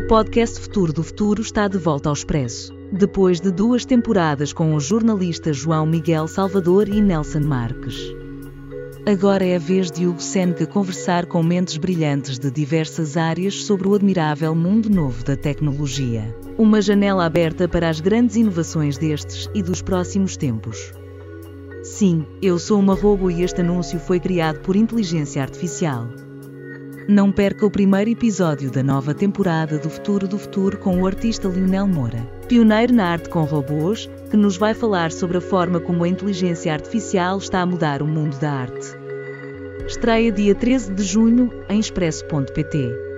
podcast 0.00 0.58
Futuro 0.58 0.90
do 0.90 1.02
Futuro 1.02 1.42
está 1.42 1.68
de 1.68 1.76
volta 1.76 2.08
ao 2.08 2.14
Expresso, 2.14 2.74
depois 2.90 3.40
de 3.42 3.50
duas 3.50 3.84
temporadas 3.84 4.50
com 4.50 4.74
os 4.74 4.84
jornalistas 4.84 5.58
João 5.58 5.84
Miguel 5.84 6.26
Salvador 6.26 6.88
e 6.88 6.98
Nelson 6.98 7.40
Marques. 7.40 8.10
Agora 9.04 9.44
é 9.44 9.56
a 9.56 9.58
vez 9.58 9.90
de 9.90 10.06
Hugo 10.06 10.22
Seneca 10.22 10.66
conversar 10.66 11.26
com 11.26 11.42
mentes 11.42 11.76
brilhantes 11.76 12.38
de 12.38 12.50
diversas 12.50 13.18
áreas 13.18 13.64
sobre 13.64 13.86
o 13.86 13.94
admirável 13.94 14.54
mundo 14.54 14.88
novo 14.88 15.22
da 15.24 15.36
tecnologia. 15.36 16.34
Uma 16.56 16.80
janela 16.80 17.26
aberta 17.26 17.68
para 17.68 17.90
as 17.90 18.00
grandes 18.00 18.36
inovações 18.36 18.96
destes 18.96 19.46
e 19.54 19.62
dos 19.62 19.82
próximos 19.82 20.38
tempos. 20.38 20.94
Sim, 21.82 22.24
eu 22.40 22.58
sou 22.58 22.80
uma 22.80 22.94
robô 22.94 23.28
e 23.28 23.42
este 23.42 23.60
anúncio 23.60 23.98
foi 23.98 24.18
criado 24.18 24.60
por 24.60 24.74
inteligência 24.74 25.42
artificial. 25.42 26.08
Não 27.08 27.32
perca 27.32 27.66
o 27.66 27.70
primeiro 27.70 28.10
episódio 28.10 28.70
da 28.70 28.82
nova 28.82 29.12
temporada 29.12 29.76
do 29.76 29.90
Futuro 29.90 30.28
do 30.28 30.38
Futuro 30.38 30.78
com 30.78 31.00
o 31.00 31.06
artista 31.06 31.48
Lionel 31.48 31.88
Moura, 31.88 32.22
pioneiro 32.48 32.92
na 32.92 33.08
arte 33.08 33.28
com 33.28 33.42
robôs, 33.42 34.08
que 34.30 34.36
nos 34.36 34.56
vai 34.56 34.72
falar 34.72 35.10
sobre 35.10 35.38
a 35.38 35.40
forma 35.40 35.80
como 35.80 36.04
a 36.04 36.08
inteligência 36.08 36.72
artificial 36.72 37.38
está 37.38 37.60
a 37.60 37.66
mudar 37.66 38.02
o 38.02 38.06
mundo 38.06 38.38
da 38.38 38.52
arte. 38.52 38.96
Estreia 39.86 40.30
dia 40.30 40.54
13 40.54 40.92
de 40.92 41.02
junho 41.02 41.52
em 41.68 41.80
expresso.pt. 41.80 43.11